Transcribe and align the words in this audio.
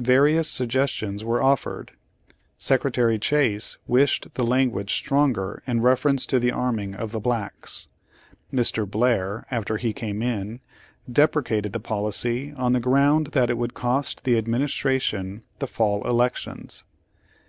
Various 0.00 0.50
suggestions 0.50 1.24
were 1.24 1.40
offered. 1.40 1.92
Secretary 2.58 3.16
Chase 3.16 3.78
wished 3.86 4.34
the 4.34 4.42
language 4.42 4.92
stronger 4.92 5.62
in 5.68 5.82
reference 5.82 6.26
to 6.26 6.40
the 6.40 6.50
arming 6.50 6.96
of 6.96 7.12
the 7.12 7.20
blacks. 7.20 7.86
Mr. 8.52 8.90
Blair, 8.90 9.46
after 9.52 9.76
he 9.76 9.92
came 9.92 10.20
in, 10.20 10.58
deprecated 11.08 11.72
the 11.72 11.78
policy 11.78 12.52
on 12.56 12.72
the 12.72 12.80
gi 12.80 12.90
ound 12.90 13.26
that 13.34 13.50
it 13.50 13.56
would 13.56 13.74
cost 13.74 14.24
the 14.24 14.36
Administration 14.36 15.44
the 15.60 15.68
fall 15.68 16.04
elections. 16.08 16.82